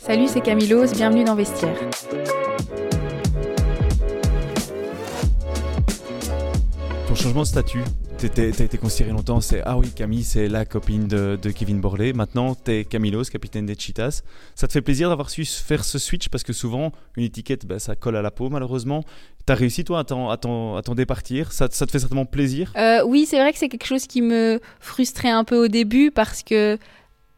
[0.00, 1.76] Salut, c'est Camilos, bienvenue dans Vestiaire.
[7.08, 7.82] Ton changement de statut,
[8.18, 12.12] tu as été considéré longtemps, c'est ah oui, Camille, c'est la copine de, Kevin Borley.
[12.12, 14.22] Maintenant, tu es Camilos, capitaine des Cheetahs.
[14.54, 16.28] Ça te fait plaisir d'avoir su faire ce switch?
[16.28, 19.04] Parce que souvent, une étiquette, bah, ça colle à la peau, malheureusement.
[19.46, 21.52] Tu as réussi, toi, à t'en départir?
[21.52, 22.72] Ça, ça, te fait certainement plaisir?
[22.76, 26.10] Euh, Oui, c'est vrai que c'est quelque chose qui me frustrait un peu au début
[26.10, 26.78] parce que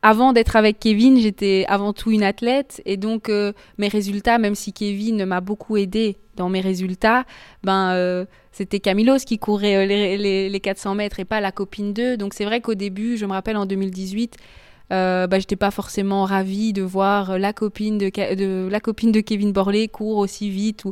[0.03, 4.55] avant d'être avec Kevin, j'étais avant tout une athlète et donc euh, mes résultats, même
[4.55, 7.25] si Kevin m'a beaucoup aidé dans mes résultats,
[7.65, 11.93] ben euh, c'était Camilos qui courait euh, les, les, 400 mètres et pas la copine
[11.93, 12.17] 2.
[12.17, 14.37] Donc c'est vrai qu'au début, je me rappelle en 2018,
[14.93, 19.21] euh, bah, j'étais pas forcément ravie de voir la copine de, de, la copine de
[19.21, 20.85] Kevin Borley courir aussi vite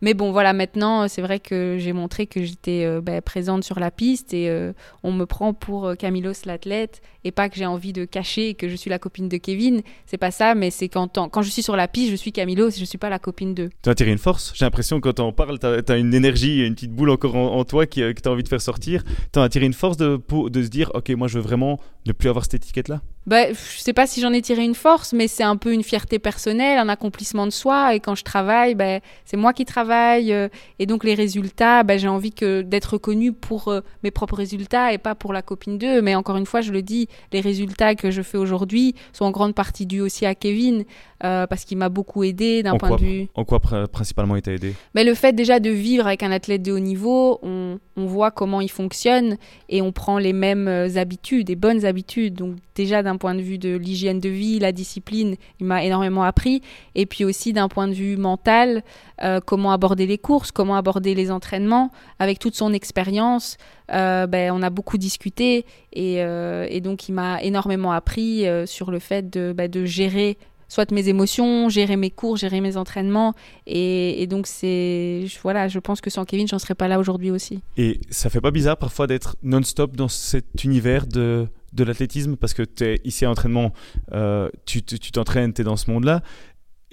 [0.00, 3.78] mais bon, voilà, maintenant, c'est vrai que j'ai montré que j'étais euh, bah, présente sur
[3.78, 7.64] la piste et euh, on me prend pour euh, Camilos l'athlète et pas que j'ai
[7.64, 9.82] envie de cacher que je suis la copine de Kevin.
[10.04, 12.72] C'est pas ça, mais c'est quand, quand je suis sur la piste, je suis Camilos,
[12.72, 13.70] je suis pas la copine d'eux.
[13.82, 14.52] Tu as tiré une force.
[14.54, 17.64] J'ai l'impression que quand on parle, tu as, une énergie, une petite boule encore en,
[17.64, 19.04] toi qui, que tu as envie de faire sortir.
[19.32, 22.12] Tu as tiré une force de, de se dire, ok, moi je veux vraiment ne
[22.12, 23.00] plus avoir cette étiquette-là?
[23.26, 25.82] Bah, je sais pas si j'en ai tiré une force, mais c'est un peu une
[25.82, 27.94] fierté personnelle, un accomplissement de soi.
[27.94, 30.32] Et quand je travaille, bah, c'est moi qui travaille.
[30.32, 34.92] Euh, et donc les résultats, bah, j'ai envie d'être reconnue pour euh, mes propres résultats
[34.92, 36.02] et pas pour la copine d'eux.
[36.02, 39.30] Mais encore une fois, je le dis, les résultats que je fais aujourd'hui sont en
[39.30, 40.84] grande partie dus aussi à Kevin.
[41.24, 43.28] Euh, parce qu'il m'a beaucoup aidé d'un point de vue.
[43.34, 44.74] En quoi principalement il t'a aidé?
[44.94, 48.30] Mais Le fait déjà de vivre avec un athlète de haut niveau, on, on voit
[48.30, 49.38] comment il fonctionne
[49.70, 52.34] et on prend les mêmes habitudes, des bonnes habitudes.
[52.34, 56.24] Donc déjà d'un point de vue de l'hygiène de vie, la discipline, il m'a énormément
[56.24, 56.60] appris.
[56.94, 58.82] Et puis aussi d'un point de vue mental,
[59.22, 61.90] euh, comment aborder les courses, comment aborder les entraînements.
[62.18, 63.56] Avec toute son expérience,
[63.92, 65.64] euh, ben, on a beaucoup discuté
[65.94, 70.36] et, et donc il m'a énormément appris sur le fait de, ben, de gérer
[70.74, 73.34] soit mes émotions, gérer mes cours, gérer mes entraînements.
[73.66, 75.24] Et, donc, c'est.
[75.42, 77.60] Voilà, je pense que sans Kevin, j'en serais pas là aujourd'hui aussi.
[77.76, 82.54] Et ça fait pas bizarre parfois d'être non-stop dans cet univers de, de l'athlétisme parce
[82.54, 83.72] que tu es ici à l'entraînement,
[84.12, 86.22] euh, tu t'entraînes, tu es dans ce monde-là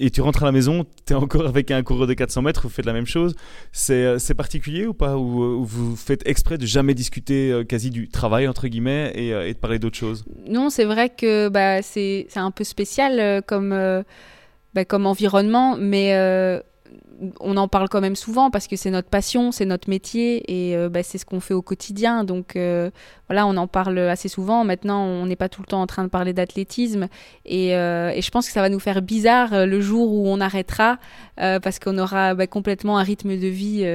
[0.01, 2.62] et tu rentres à la maison, tu es encore avec un coureur de 400 mètres,
[2.63, 3.35] vous faites la même chose.
[3.72, 5.16] C'est euh, particulier ou pas?
[5.16, 9.59] Ou, vous faites exprès de jamais discuter euh, quasi du travail, entre guillemets, et, de
[9.59, 14.03] parler d'autres choses Non, c'est vrai que bah, c'est un peu spécial comme,
[14.73, 16.13] bah, comme environnement, mais
[17.40, 20.76] on en parle quand même souvent parce que c'est notre passion, c'est notre métier et
[20.76, 22.24] euh, bah, c'est ce qu'on fait au quotidien.
[22.24, 22.90] Donc euh,
[23.28, 24.64] voilà, on en parle assez souvent.
[24.64, 27.08] Maintenant, on n'est pas tout le temps en train de parler d'athlétisme
[27.46, 30.98] et, euh, je pense que ça va nous faire bizarre le jour où on arrêtera
[31.38, 33.86] parce qu'on aura bah, complètement un rythme de vie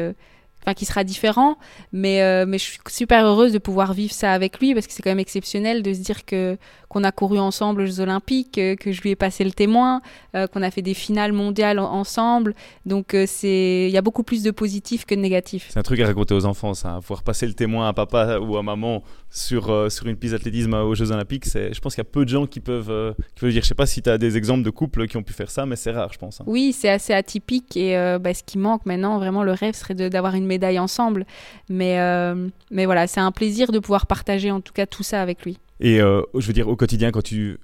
[0.67, 1.57] enfin qui sera différent
[1.93, 4.93] mais euh, mais je suis super heureuse de pouvoir vivre ça avec lui parce que
[4.93, 8.59] c'est quand même exceptionnel de se dire que qu'on a couru ensemble aux Jeux Olympiques
[8.59, 10.03] euh, que je lui ai passé le témoin
[10.35, 12.55] euh, qu'on a fait des finales mondiales ensemble.
[12.85, 16.01] Donc c'est il y a beaucoup plus de positifs que de négatifs c'est un truc
[16.01, 16.99] à raconter aux enfants ça.
[17.01, 20.95] Pouvoir passer le témoin à papa ou à maman sur sur une piste d'athlétisme aux
[20.95, 23.51] Jeux Olympiques c'est je pense qu'il y a peu de gens qui peuvent qui peuvent
[23.51, 25.51] dire je sais pas si tu as des exemples de couples qui ont pu faire
[25.51, 26.45] ça mais c'est rare je pense hein.
[26.47, 30.35] oui c'est assez atypique et bah, ce qui manque maintenant vraiment le rêve serait d'avoir
[30.35, 30.47] une
[30.79, 31.27] ensemble.
[31.69, 35.23] Mais, euh, mais voilà, c'est un plaisir de pouvoir partager en tout cas tout ça
[35.23, 35.59] avec lui.
[35.79, 37.59] Et euh, je veux dire, au quotidien, quand tu,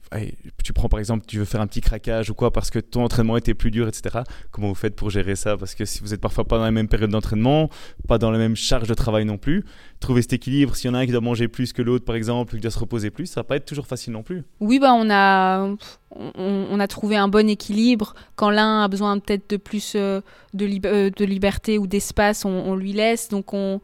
[0.62, 3.05] tu prends par exemple, tu veux faire un petit craquage ou quoi parce que ton
[3.05, 5.56] entraînement était plus dur, etc., comment vous faites pour gérer ça?
[5.56, 7.71] Parce que si vous êtes parfois pas dans la même période d'entraînement,
[8.06, 9.65] pas dans la même charge de travail non plus,
[10.00, 12.15] trouver cet équilibre, s'il y en a un qui doit manger plus que l'autre par
[12.15, 14.43] exemple, qui doit se reposer plus, ça va pas être toujours facile non plus.
[14.61, 15.75] Oui, bah on a,
[16.15, 18.15] on, a trouvé un bon équilibre.
[18.37, 20.21] Quand l'un a besoin peut-être de plus euh,
[20.53, 23.29] de, euh, de, liberté ou d'espace, on, on lui laisse.
[23.29, 23.81] Donc on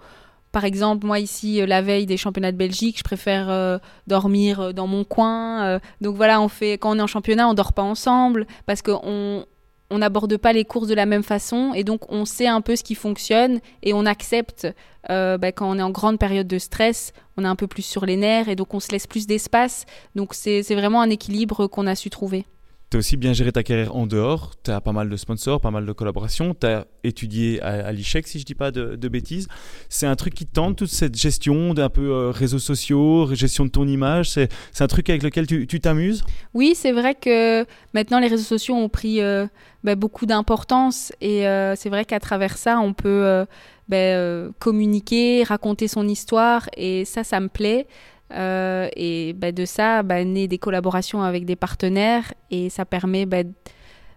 [0.59, 4.59] par exemple, moi ici, euh, la veille des championnats de Belgique, je préfère euh, dormir
[4.59, 5.79] euh, dans mon coin.
[6.01, 9.47] donc voilà, on fait quand on est en championnat, on dort pas ensemble parce qu'on
[9.91, 12.75] on n'aborde pas les courses de la même façon et donc on sait un peu
[12.75, 14.67] ce qui fonctionne et on accepte
[15.09, 18.05] bah, quand on est en grande période de stress, on est un peu plus sur
[18.05, 19.87] les nerfs et donc on se laisse plus d'espace.
[20.17, 22.47] Donc c'est vraiment un équilibre qu'on a su trouver
[22.91, 25.61] tu as aussi bien géré ta carrière en dehors, tu as pas mal de sponsors,
[25.61, 29.09] pas mal de collaborations, tu as étudié à, à l'ICHEC si je dis pas de,
[29.09, 29.49] bêtises.
[29.89, 33.71] C'est un truc qui tente toute cette gestion d'un peu euh, réseaux sociaux, gestion de
[33.71, 34.49] ton image, c'est
[34.81, 36.25] un truc avec lequel tu t'amuses?
[36.55, 39.47] Oui, c'est vrai que maintenant les réseaux sociaux ont pris euh,
[39.85, 43.45] bah, beaucoup d'importance et euh, c'est vrai qu'à travers ça on peut
[43.89, 47.87] bah, communiquer, raconter son histoire et ça, ça me plaît.
[48.33, 53.25] Euh, et bah, de ça, bah, naît des collaborations avec des partenaires et ça permet
[53.27, 53.43] bah,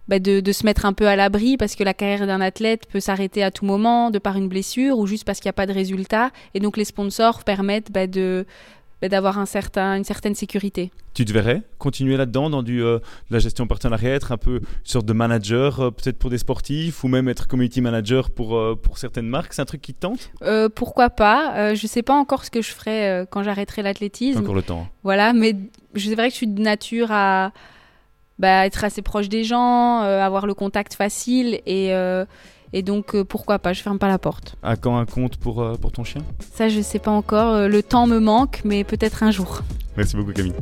[0.08, 2.86] bah, de, de, se mettre un peu à l'abri parce que la carrière d'un athlète
[2.86, 5.54] peut s'arrêter à tout moment de par une blessure ou juste parce qu'il n'y a
[5.54, 6.30] pas de résultat.
[6.54, 8.44] Et donc les sponsors permettent de,
[9.02, 10.92] bah, d'avoir un certain, une certaine sécurité.
[11.12, 14.58] Tu te verrais continuer là-dedans, dans du, euh, de la gestion partenariat, être un peu
[14.58, 18.56] une sorte de manager, euh, peut-être pour des sportifs, ou même être community manager pour,
[18.56, 19.54] euh, pour certaines marques?
[19.54, 20.30] C'est un truc qui te tente?
[20.76, 21.74] Pourquoi pas?
[21.74, 24.38] Je sais pas encore ce que je ferai quand j'arrêterai l'athlétisme.
[24.38, 24.86] Encore le temps.
[25.02, 25.56] Voilà, mais
[25.96, 27.50] c'est vrai que je suis de nature à
[28.38, 31.92] bah, être assez proche des gens, avoir le contact facile et,
[32.72, 34.56] et donc euh, pourquoi pas, je ferme pas la porte.
[34.62, 36.22] À quand un compte pour, euh, pour ton chien?
[36.54, 39.62] Ça, je sais pas encore, euh, le temps me manque, mais peut-être un jour.
[39.96, 40.54] Merci beaucoup Camille.